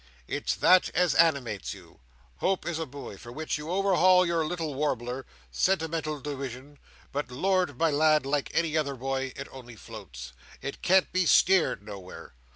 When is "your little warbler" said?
4.25-5.27